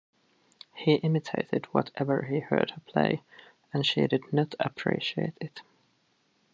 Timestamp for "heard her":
2.39-2.81